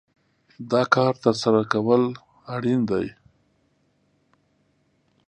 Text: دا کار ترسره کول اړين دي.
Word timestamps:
دا 0.71 0.81
کار 0.93 1.13
ترسره 1.23 1.61
کول 1.73 2.03
اړين 2.55 2.79
دي. 2.89 3.07